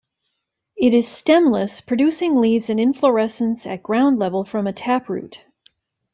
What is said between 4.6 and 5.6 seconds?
a taproot.